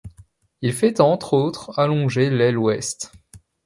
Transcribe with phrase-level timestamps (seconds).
[0.63, 3.11] Il fait entre autres allonger l'aile ouest.